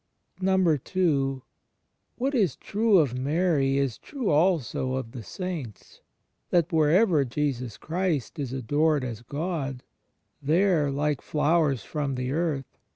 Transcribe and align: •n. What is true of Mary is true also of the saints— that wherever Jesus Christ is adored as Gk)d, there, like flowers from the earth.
•n. 0.41 1.41
What 2.15 2.33
is 2.33 2.55
true 2.55 2.97
of 2.97 3.15
Mary 3.19 3.77
is 3.77 3.99
true 3.99 4.31
also 4.31 4.93
of 4.95 5.11
the 5.11 5.21
saints— 5.21 6.01
that 6.49 6.73
wherever 6.73 7.23
Jesus 7.23 7.77
Christ 7.77 8.39
is 8.39 8.51
adored 8.51 9.03
as 9.03 9.21
Gk)d, 9.21 9.81
there, 10.41 10.89
like 10.89 11.21
flowers 11.21 11.83
from 11.83 12.15
the 12.15 12.31
earth. 12.31 12.79